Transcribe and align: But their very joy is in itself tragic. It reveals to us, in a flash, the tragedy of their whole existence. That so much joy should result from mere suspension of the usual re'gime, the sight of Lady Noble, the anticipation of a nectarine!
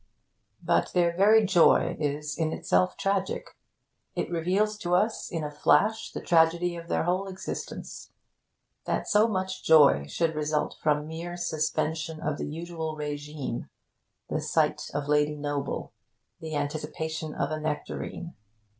But 0.63 0.93
their 0.93 1.15
very 1.15 1.45
joy 1.45 1.95
is 1.99 2.35
in 2.35 2.51
itself 2.53 2.97
tragic. 2.97 3.55
It 4.15 4.31
reveals 4.31 4.75
to 4.79 4.95
us, 4.95 5.29
in 5.31 5.43
a 5.43 5.51
flash, 5.51 6.11
the 6.11 6.21
tragedy 6.21 6.75
of 6.75 6.87
their 6.87 7.03
whole 7.03 7.27
existence. 7.27 8.09
That 8.85 9.07
so 9.07 9.27
much 9.27 9.63
joy 9.63 10.07
should 10.07 10.33
result 10.33 10.75
from 10.81 11.07
mere 11.07 11.37
suspension 11.37 12.19
of 12.19 12.39
the 12.39 12.47
usual 12.47 12.97
re'gime, 12.97 13.69
the 14.27 14.41
sight 14.41 14.89
of 14.91 15.07
Lady 15.07 15.35
Noble, 15.35 15.93
the 16.39 16.55
anticipation 16.55 17.35
of 17.35 17.51
a 17.51 17.59
nectarine! 17.59 18.33